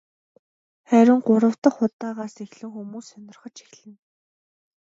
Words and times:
Харин 0.87 1.19
гурав 1.27 1.55
дахь 1.61 1.81
удаагаас 1.85 2.35
эхлэн 2.45 2.71
хүмүүс 2.73 3.05
сонирхож 3.09 3.55
эхэлнэ. 3.65 3.99